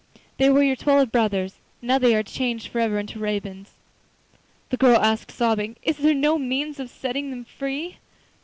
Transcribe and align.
They 0.37 0.49
were 0.49 0.63
your 0.63 0.75
twelve 0.75 1.11
brothers. 1.11 1.57
Now 1.79 1.99
they 1.99 2.15
are 2.15 2.23
changed 2.23 2.69
for 2.69 2.79
ever 2.79 2.97
into 2.97 3.19
ravens.' 3.19 3.75
The 4.71 4.77
girl 4.77 4.99
asked, 4.99 5.29
sobbing: 5.29 5.75
'Is 5.83 5.97
there 5.97 6.15
no 6.15 6.39
means 6.39 6.79
of 6.79 6.89
setting 6.89 7.29
them 7.29 7.45
free? 7.45 7.97